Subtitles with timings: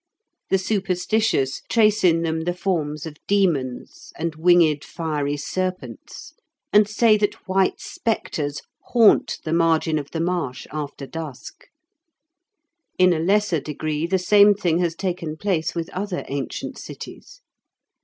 [0.49, 6.33] The superstitious trace in them the forms of demons and winged fiery serpents,
[6.73, 11.67] and say that white spectres haunt the margin of the marsh after dusk.
[12.97, 17.41] In a lesser degree, the same thing has taken place with other ancient cities.